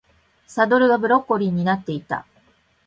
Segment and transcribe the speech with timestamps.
[0.47, 2.25] サドルがブロッコリーになってた